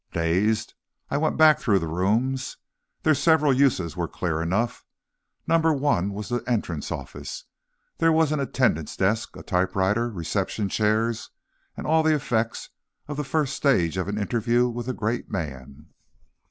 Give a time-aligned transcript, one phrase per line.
[0.13, 0.73] Dazed,
[1.11, 2.57] I went back through the rooms.
[3.03, 4.83] Their several uses were clear enough.
[5.45, 7.43] Number one was the entrance office.
[7.99, 11.29] There was an attendant's desk, a typewriter, reception chairs,
[11.77, 12.69] and all the effects
[13.07, 15.89] of the first stage of an interview with the great man.